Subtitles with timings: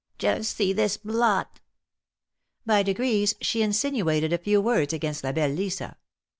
[0.17, 1.59] ''Just see this blot!"
[2.65, 5.95] By degrees she insinuated a few words against La belle Lisa.